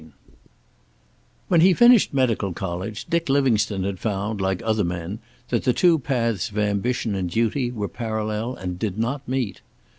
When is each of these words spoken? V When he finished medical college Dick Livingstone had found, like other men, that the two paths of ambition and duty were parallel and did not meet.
V 0.01 0.11
When 1.47 1.61
he 1.61 1.75
finished 1.75 2.11
medical 2.11 2.53
college 2.53 3.05
Dick 3.07 3.29
Livingstone 3.29 3.83
had 3.83 3.99
found, 3.99 4.41
like 4.41 4.63
other 4.63 4.83
men, 4.83 5.19
that 5.49 5.63
the 5.63 5.73
two 5.73 5.99
paths 5.99 6.49
of 6.49 6.57
ambition 6.57 7.13
and 7.13 7.29
duty 7.29 7.69
were 7.69 7.87
parallel 7.87 8.55
and 8.55 8.79
did 8.79 8.97
not 8.97 9.21
meet. 9.27 9.61